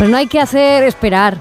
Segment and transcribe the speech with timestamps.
[0.00, 1.36] Pues no hay que hacer esperar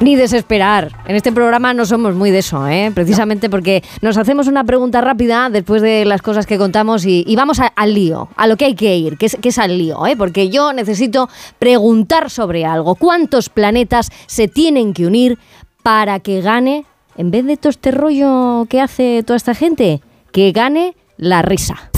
[0.00, 0.90] ni desesperar.
[1.06, 2.90] En este programa no somos muy de eso, ¿eh?
[2.92, 7.60] precisamente porque nos hacemos una pregunta rápida después de las cosas que contamos y, vamos
[7.60, 10.16] al lío, a lo que hay que ir, que es, que es al lío, ¿eh?
[10.16, 11.28] porque yo necesito
[11.60, 12.96] preguntar sobre algo.
[12.96, 15.38] ¿Cuántos planetas se tienen que unir
[15.84, 16.86] para que gane,
[17.16, 20.00] en vez de todo este rollo que hace toda esta gente,
[20.32, 21.89] que gane la risa?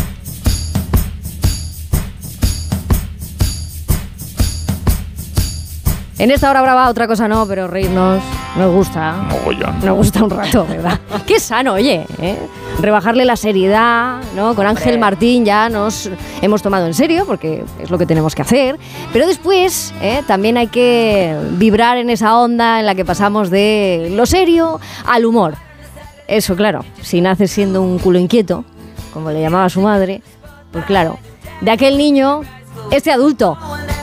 [6.23, 8.23] En esta hora brava otra cosa no, pero reírnos
[8.57, 9.27] nos gusta.
[9.83, 11.01] Nos gusta un rato, ¿verdad?
[11.27, 12.39] Qué sano, oye, ¿eh?
[12.81, 14.55] Rebajarle la seriedad, ¿no?
[14.55, 16.09] Con Ángel Martín ya nos
[16.41, 18.79] hemos tomado en serio, porque es lo que tenemos que hacer.
[19.13, 20.23] Pero después ¿eh?
[20.25, 25.27] también hay que vibrar en esa onda en la que pasamos de lo serio al
[25.27, 25.57] humor.
[26.29, 28.65] Eso, claro, si naces siendo un culo inquieto,
[29.13, 30.23] como le llamaba su madre,
[30.71, 31.19] pues claro,
[31.63, 32.43] de aquel niño,
[32.93, 33.59] este adulto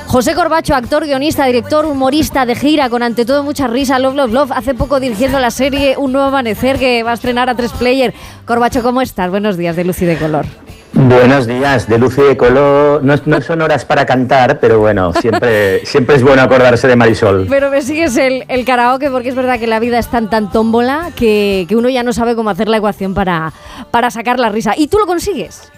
[0.10, 4.34] José Corbacho, actor, guionista, director, humorista de gira, con ante todo mucha risa, Love, Love,
[4.34, 7.72] Love, hace poco dirigiendo la serie Un Nuevo Amanecer que va a estrenar a tres
[7.74, 8.16] player.
[8.44, 9.30] Corbacho, ¿cómo estás?
[9.30, 10.48] Buenos días de Luz y de Color.
[10.94, 13.04] Buenos días, de luz y de color.
[13.04, 17.46] No, son horas para cantar, pero bueno, siempre, siempre es bueno acordarse de Marisol.
[17.48, 20.52] Pero me sigues el, el karaoke porque es verdad que la vida es tan tan
[20.52, 23.54] tómbola que, que uno ya no sabe cómo hacer la ecuación para,
[23.92, 24.74] para sacar la risa.
[24.76, 25.72] ¿Y tú lo consigues?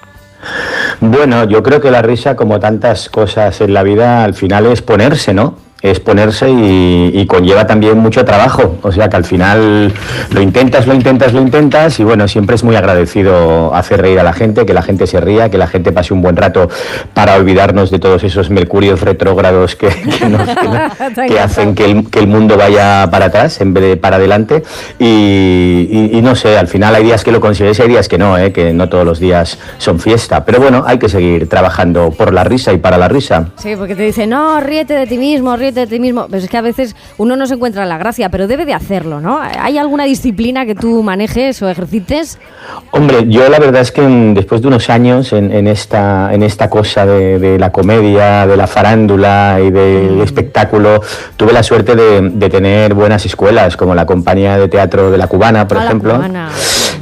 [0.99, 4.81] Bueno, yo creo que la risa, como tantas cosas en la vida, al final es
[4.81, 5.57] ponerse, ¿no?
[5.81, 8.77] Es ponerse y, conlleva también mucho trabajo.
[8.81, 9.93] O sea que al final
[10.31, 14.23] lo intentas, lo intentas, lo intentas y bueno, siempre es muy agradecido hacer reír a
[14.23, 16.69] la gente, que la gente se ría, que la gente pase un buen rato
[17.13, 19.87] para olvidarnos de todos esos mercurios retrógrados que,
[21.41, 24.63] hacen que el, mundo vaya para atrás en vez de para adelante.
[24.99, 28.37] Y, no sé, al final hay días que lo consigues y hay días que no,
[28.37, 28.51] ¿eh?
[28.51, 30.43] que no todos los días son fiesta.
[30.43, 33.47] Pero bueno, hay que seguir trabajando por la risa y para la risa.
[33.55, 36.27] Sí, porque te dicen, no, ríete de ti mismo, ríete de ti mismo.
[36.27, 39.21] Pues es que a veces uno no se encuentra la gracia, pero debe de hacerlo,
[39.21, 39.39] ¿no?
[39.41, 42.39] ¿Hay alguna disciplina que tú manejes o ejercites?
[42.91, 47.05] Hombre, yo la verdad es que después de unos años en, esta, en esta cosa
[47.05, 50.21] de, la comedia, de la farándula y del mm.
[50.21, 51.01] espectáculo,
[51.37, 55.67] tuve la suerte de, tener buenas escuelas, como la compañía de teatro de la Cubana,
[55.67, 56.21] por ejemplo.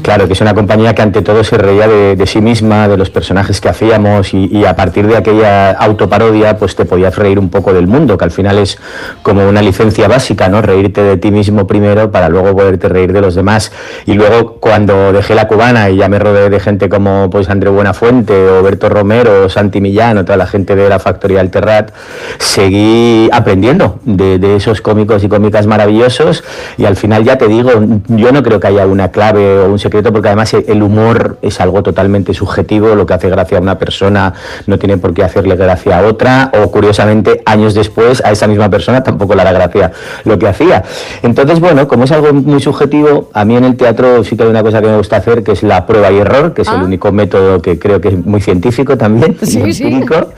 [0.02, 3.10] Claro, que es una compañía que ante todo se reía de, sí misma, de los
[3.10, 7.74] personajes que hacíamos y, a partir de aquella autoparodia, pues te podías reír un poco
[7.74, 8.78] del mundo, que al final es
[9.22, 10.62] como una licencia básica, ¿no?
[10.62, 13.72] Reírte de ti mismo primero para luego poderte reír de los demás.
[14.06, 17.70] Y luego cuando dejé la cubana y ya me rodeé de gente como pues André
[17.70, 21.92] Buenafuente, o Berto Romero, Santi Millán, o toda la gente de la factoría Alterrat,
[22.38, 26.44] seguí aprendiendo de, esos cómicos y cómicas maravillosos
[26.78, 27.72] y al final ya te digo,
[28.08, 31.60] yo no creo que haya una clave o un secreto porque además el humor es
[31.60, 34.34] algo totalmente subjetivo, lo que hace gracia a una persona
[34.68, 38.70] no tiene por qué hacerle gracia a otra o curiosamente años después a esa misma
[38.70, 39.92] persona tampoco le hará gracia
[40.26, 40.84] lo que hacía.
[41.24, 44.50] Entonces, bueno, como es algo muy subjetivo, a mí en el teatro sí que hay
[44.50, 46.76] una cosa que me gusta hacer, que es la prueba y error, que es el
[46.76, 46.84] ah.
[46.84, 50.34] único método que creo que es muy científico también, empírico,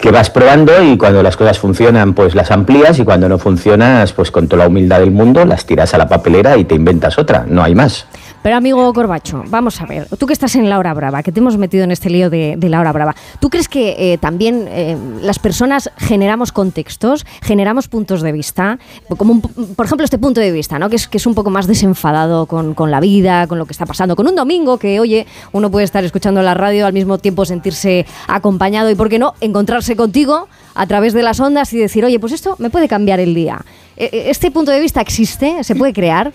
[0.00, 4.12] que vas probando y cuando las cosas funcionan, pues las amplías y cuando no funcionas,
[4.12, 7.18] pues con toda la humildad del mundo, las tiras a la papelera y te inventas
[7.18, 8.06] otra, no hay más.
[8.42, 11.40] Pero amigo Corbacho, vamos a ver, tú que estás en la hora brava, que te
[11.40, 14.96] hemos metido en este lío de, la hora brava, ¿tú crees que eh, también eh,
[15.22, 18.78] las personas generamos contextos, generamos puntos de vista?
[19.08, 20.88] Por ejemplo este punto de vista, ¿no?
[20.88, 23.72] que, es, que es un poco más desenfadado con, con, la vida, con lo que
[23.72, 27.18] está pasando, con un domingo que, oye, uno puede estar escuchando la radio, al mismo
[27.18, 31.78] tiempo sentirse acompañado y, ¿por qué no?, encontrarse contigo a través de las ondas y
[31.78, 33.64] decir, oye, pues esto me puede cambiar el día.
[33.96, 35.64] E, ¿Este punto de vista existe?
[35.64, 36.32] ¿Se puede crear?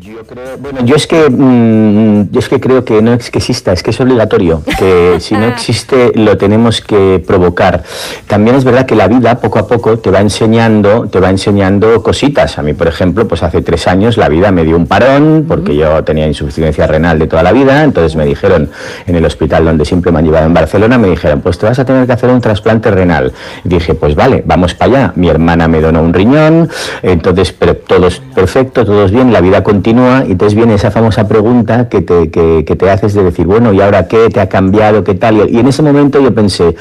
[0.00, 3.36] Yo creo, bueno, yo es que mm, yo es que creo que no es que
[3.36, 7.82] exista, es que es obligatorio, que si no existe lo tenemos que provocar.
[8.26, 12.02] También es verdad que la vida poco a poco te va enseñando, te va enseñando
[12.02, 12.58] cositas.
[12.58, 15.76] A mí, por ejemplo, pues hace tres años la vida me dio un parón porque
[15.76, 18.70] yo tenía insuficiencia renal de toda la vida, entonces me dijeron
[19.06, 21.78] en el hospital donde siempre me han llevado en Barcelona, me dijeron, pues te vas
[21.78, 23.34] a tener que hacer un trasplante renal.
[23.64, 25.12] Y dije, pues vale, vamos para allá.
[25.16, 26.70] Mi hermana me donó un riñón,
[27.02, 30.92] entonces, pero todo es perfecto, todo es bien, la vida continúa y entonces viene esa
[30.92, 34.30] famosa pregunta que te, que, te haces de decir, bueno, ¿y ahora qué?
[34.30, 35.02] ¿Te ha cambiado?
[35.02, 35.50] ¿Qué tal?
[35.50, 36.76] Y en ese momento yo pensé,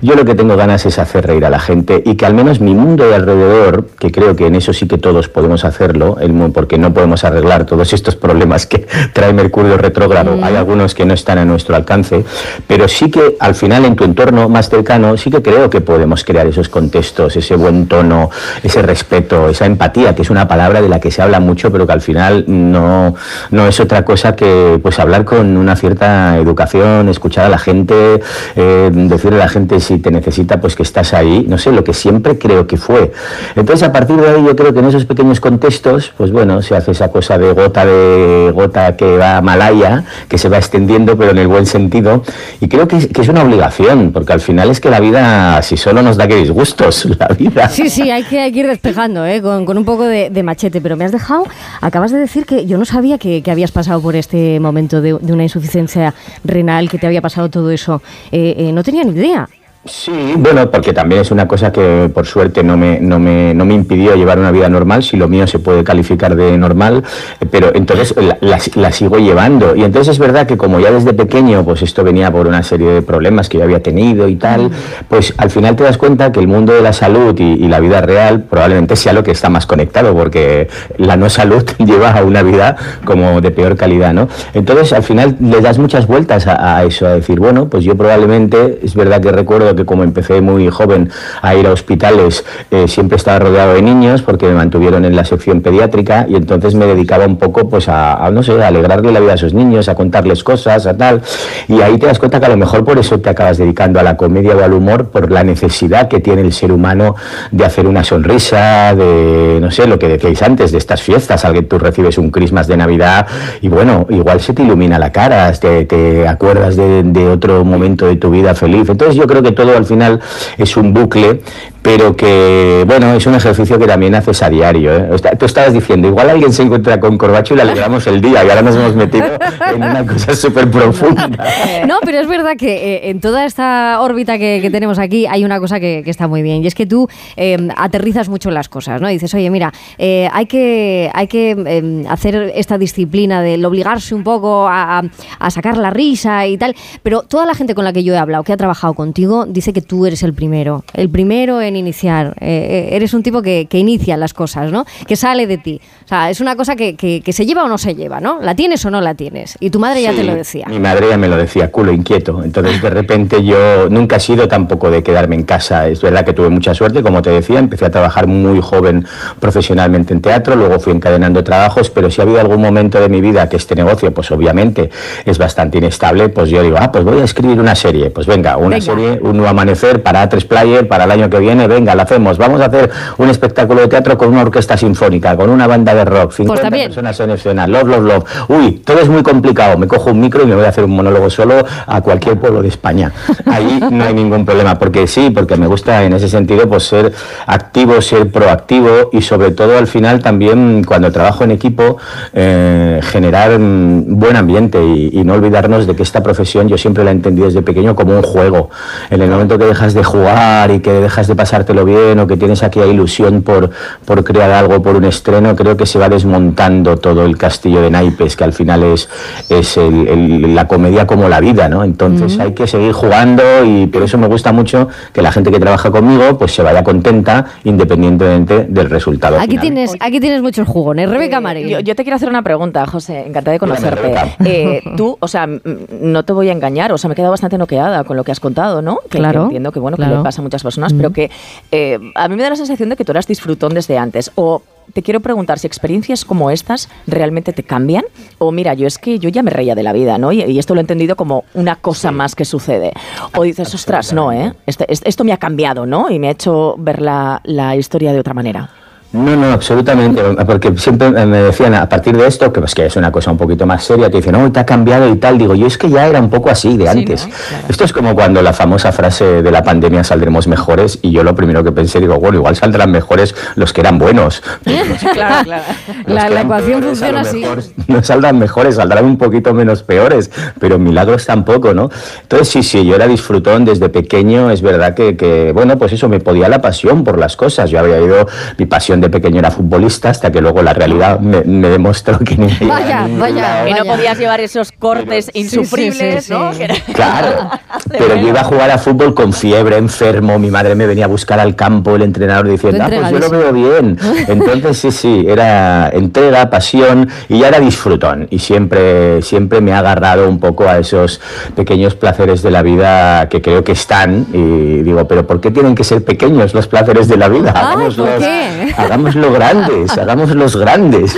[0.00, 2.60] yo lo que tengo ganas es hacer reír a la gente y que al menos
[2.60, 6.32] mi mundo de alrededor, que creo que en eso sí que todos podemos hacerlo, el,
[6.52, 10.44] porque no podemos arreglar todos estos problemas que trae Mercurio retrógrado, mm.
[10.44, 12.24] hay algunos que no están a nuestro alcance,
[12.66, 16.24] pero sí que al final en tu entorno más cercano sí que creo que podemos
[16.24, 18.30] crear esos contextos, ese buen tono,
[18.62, 21.86] ese respeto, esa empatía, que es una palabra de la que se habla mucho, pero
[21.86, 23.14] que al final no,
[23.50, 28.20] no es otra cosa que pues hablar con una cierta educación, escuchar a la gente,
[28.56, 31.84] eh, decirle a la gente si te necesita, pues que estás ahí, no sé, lo
[31.84, 33.12] que siempre creo que fue.
[33.56, 36.76] Entonces, a partir de ahí, yo creo que en esos pequeños contextos, pues bueno, se
[36.76, 41.16] hace esa cosa de gota de gota que va a Malaya, que se va extendiendo,
[41.16, 42.22] pero en el buen sentido,
[42.60, 46.00] y creo que es, una obligación, porque al final es que la vida, si solo
[46.00, 47.68] nos da que disgustos, la vida.
[47.68, 49.42] Sí, sí, hay que, ir despejando, ¿eh?
[49.42, 51.44] con, con un poco de, de, machete, pero me has dejado,
[51.80, 55.14] acabas de decir que yo no sabía que, que habías pasado por este momento de,
[55.14, 56.14] una insuficiencia
[56.44, 58.02] renal, que te había pasado todo eso.
[58.30, 59.48] Eh, eh, no tenía ni idea.
[59.84, 63.64] Sí, bueno, porque también es una cosa que por suerte no me, no me, no
[63.64, 67.04] me impidió llevar una vida normal, si lo mío se puede calificar de normal,
[67.50, 69.76] pero entonces la, la, sigo llevando.
[69.76, 72.90] Y entonces es verdad que como ya desde pequeño, pues esto venía por una serie
[72.90, 74.70] de problemas que yo había tenido y tal,
[75.08, 77.78] pues al final te das cuenta que el mundo de la salud y, y la
[77.80, 82.24] vida real probablemente sea lo que está más conectado, porque la no salud lleva a
[82.24, 84.28] una vida como de peor calidad, ¿no?
[84.54, 87.96] Entonces al final le das muchas vueltas a, a eso, a decir, bueno, pues yo
[87.96, 91.10] probablemente, es verdad que recuerdo que como empecé muy joven
[91.42, 95.24] a ir a hospitales, eh, siempre estaba rodeado de niños porque me mantuvieron en la
[95.24, 99.32] sección pediátrica y entonces me dedicaba un poco pues a, no sé, alegrarle la vida
[99.32, 101.22] a esos niños, a contarles cosas, a tal.
[101.68, 104.02] Y ahí te das cuenta que a lo mejor por eso te acabas dedicando a
[104.02, 107.14] la comedia o al humor, por la necesidad que tiene el ser humano
[107.50, 111.54] de hacer una sonrisa, de, no sé, lo que decíais antes, de estas fiestas, al
[111.54, 113.26] que tú recibes un Christmas de Navidad
[113.60, 118.30] y bueno, igual se te ilumina la cara, te, acuerdas de otro momento de tu
[118.30, 118.88] vida feliz.
[118.88, 120.20] Entonces yo creo que todo al final
[120.56, 121.40] es un bucle,
[121.88, 124.94] pero que, bueno, es un ejercicio que también haces a diario.
[124.94, 125.08] ¿eh?
[125.38, 128.50] Tú estabas diciendo, igual alguien se encuentra con corbacho y le alegramos el día, y
[128.50, 129.24] ahora nos hemos metido
[129.72, 131.28] en una cosa súper profunda.
[131.86, 135.60] No, pero es verdad que eh, en toda esta órbita que, tenemos aquí hay una
[135.60, 139.08] cosa que, está muy bien, y es que tú eh, aterrizas mucho las cosas, ¿no?
[139.08, 144.68] Dices, oye, mira, eh, hay que, hay que hacer esta disciplina del obligarse un poco
[144.68, 145.02] a,
[145.38, 148.18] a sacar la risa y tal, pero toda la gente con la que yo he
[148.18, 152.34] hablado, que ha trabajado contigo, dice que tú eres el primero, el primero en iniciar.
[152.40, 154.84] Eh, eres un tipo que, que, inicia las cosas, ¿no?
[155.06, 155.80] Que sale de ti.
[156.04, 158.40] O sea, es una cosa que, que, que, se lleva o no se lleva, ¿no?
[158.40, 159.56] ¿La tienes o no la tienes?
[159.60, 160.66] Y tu madre ya te lo decía.
[160.68, 162.42] Mi madre ya me lo decía, culo inquieto.
[162.42, 165.88] Entonces, de repente yo nunca he sido tampoco de quedarme en casa.
[165.88, 169.06] Es verdad que tuve mucha suerte, como te decía, empecé a trabajar muy joven
[169.40, 173.20] profesionalmente en teatro, luego fui encadenando trabajos, pero si ha habido algún momento de mi
[173.20, 174.90] vida que este negocio, pues obviamente
[175.24, 178.10] es bastante inestable, pues yo digo, ah, pues voy a escribir una serie.
[178.10, 178.80] Pues venga, una venga.
[178.80, 182.38] serie, un nuevo amanecer para tres player para el año que viene, venga, la hacemos.
[182.38, 186.04] Vamos a hacer un espectáculo de teatro con una orquesta sinfónica, con una banda de
[186.04, 188.24] rock, 50 pues personas en escena, love, love, love.
[188.48, 189.76] Uy, todo es muy complicado.
[189.78, 192.62] Me cojo un micro y me voy a hacer un monólogo solo a cualquier pueblo
[192.62, 193.12] de España.
[193.46, 197.12] Ahí no hay ningún problema, porque sí, porque me gusta en ese sentido pues ser
[197.46, 201.98] activo, ser proactivo y sobre todo al final también cuando trabajo en equipo
[202.32, 207.04] eh, generar mm, buen ambiente y, y no olvidarnos de que esta profesión yo siempre
[207.04, 208.70] la he entendido desde pequeño como un juego.
[209.10, 212.36] En el momento que dejas de jugar y que dejas de pasártelo bien o que
[212.36, 213.70] tienes aquella ilusión por,
[214.04, 217.90] por crear algo, por un estreno, creo que se va desmontando todo el castillo de
[217.90, 219.08] naipes, que al final es,
[219.48, 221.84] es el, el, la comedia como la vida, ¿no?
[221.84, 222.42] Entonces uh -huh.
[222.42, 225.90] hay que seguir jugando y por eso me gusta mucho que la gente que trabaja
[225.90, 229.38] conmigo pues se vaya contenta independientemente del resultado.
[229.38, 229.62] Aquí final.
[229.62, 231.66] tienes, aquí tienes muchos jugones, Rebeca Marín.
[231.66, 234.36] Yo, yo, te quiero hacer una pregunta, José, encantada de conocerte.
[234.44, 237.56] Eh, tú, o sea, no te voy a engañar, o sea, me he quedado bastante
[237.56, 238.98] noqueada con lo que has contado, ¿no?
[239.08, 240.12] Que, claro, que entiendo que bueno, claro.
[240.12, 240.96] que le pasa a muchas personas, mm.
[240.98, 241.30] pero que
[241.70, 244.30] eh, a mí me da la sensación de que tú eras disfrutón desde antes.
[244.34, 248.04] O te quiero preguntar si experiencias como estas realmente te cambian
[248.38, 250.32] o mira, yo es que yo ya me reía de la vida, ¿no?
[250.32, 252.14] Y, y esto lo he entendido como una cosa sí.
[252.14, 252.92] más que sucede.
[253.36, 254.54] O dices, ostras, no, ¿eh?
[254.66, 256.10] Este, esto me ha cambiado, ¿no?
[256.10, 258.70] Y me ha hecho ver la, la historia de otra manera.
[259.10, 262.96] No, no, absolutamente, porque siempre me decían a partir de esto, que pues que es
[262.96, 265.54] una cosa un poquito más seria, te dicen, no, te ha cambiado y tal, digo,
[265.54, 267.22] yo es que ya era un poco así de antes.
[267.22, 267.34] Sí, ¿no?
[267.48, 267.64] claro.
[267.70, 271.34] Esto es como cuando la famosa frase de la pandemia saldremos mejores y yo lo
[271.34, 274.42] primero que pensé, digo, bueno, igual saldrán mejores los que eran buenos.
[274.64, 275.62] claro, claro.
[276.06, 277.44] La, la, ecuación peores, funciona así.
[277.86, 281.88] no saldrán mejores, saldrán un poquito menos peores, pero milagros tampoco, ¿no?
[282.20, 286.10] Entonces, sí, sí, yo era disfrutón desde pequeño, es verdad que, que bueno, pues eso,
[286.10, 289.50] me podía la pasión por las cosas, yo había ido, mi pasión de pequeño era
[289.50, 293.84] futbolista hasta que luego la realidad me, me demostró que ni vaya, vaya, que no
[293.84, 296.94] podías llevar esos cortes pero, insufribles, sí, sí, sí, ¿no?
[296.94, 297.50] Claro,
[297.90, 301.08] pero yo iba a jugar a fútbol con fiebre, enfermo, mi madre me venía a
[301.08, 303.98] buscar al campo, el entrenador diciendo, ah, pues yo lo veo bien.
[304.28, 309.78] Entonces sí, sí, era entrega, pasión y ya era disfrutón y siempre, siempre me ha
[309.78, 311.20] agarrado un poco a esos
[311.54, 315.74] pequeños placeres de la vida que creo que están y digo, pero ¿por qué tienen
[315.74, 317.52] que ser pequeños los placeres de la vida?
[317.54, 318.74] Ah, ¿por qué?
[318.88, 321.14] Hagámoslo grandes, hagamos los grandes.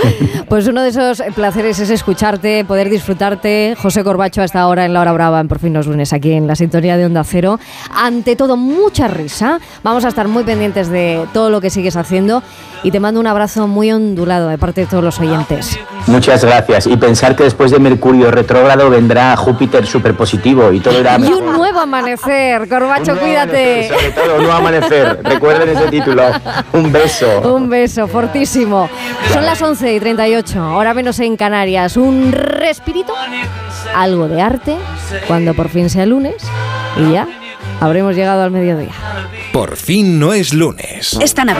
[0.49, 3.77] Pues uno de esos placeres es escucharte, poder disfrutarte.
[3.81, 6.47] José Corbacho hasta ahora en La Hora Brava, en Por fin los lunes, aquí en
[6.47, 7.61] la sintonía de Onda Cero.
[7.95, 9.61] Ante todo, mucha risa.
[9.83, 12.43] Vamos a estar muy pendientes de todo lo que sigues haciendo
[12.83, 15.79] y te mando un abrazo muy ondulado de parte de todos los oyentes.
[16.07, 16.87] Muchas gracias.
[16.87, 21.53] Y pensar que después de Mercurio retrógrado vendrá Júpiter superpositivo y todo irá Y un
[21.53, 22.67] nuevo amanecer.
[22.67, 23.87] Corbacho, cuídate.
[23.87, 25.19] sobre todo un nuevo amanecer.
[25.23, 26.23] Recuerden ese título.
[26.73, 27.53] Un beso.
[27.53, 28.89] Un beso, fortísimo.
[29.33, 31.97] Son las 11 y 38, ahora menos en Canarias.
[31.97, 33.13] Un respirito,
[33.95, 34.77] algo de arte,
[35.27, 36.43] cuando por fin sea lunes
[36.97, 37.27] y ya
[37.79, 38.93] habremos llegado al mediodía.
[39.51, 41.17] Por fin no es lunes.
[41.19, 41.59] Esta Navidad